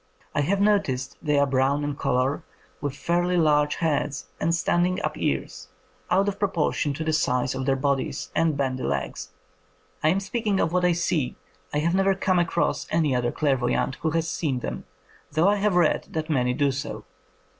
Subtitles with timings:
[0.33, 2.41] I have noticed they are brown in colour,
[2.81, 5.67] with fairly large heads and standing up ears,
[6.09, 9.29] out of proportion to the size of their bodies, and bandy legs.
[10.03, 11.35] I am speaking of what I see.
[11.71, 14.85] I have never come across any other clairvoyant who has seen them,
[15.33, 17.05] though I have read that many do so.